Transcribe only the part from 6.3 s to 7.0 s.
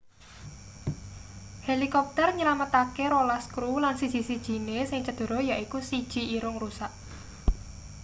irung rusak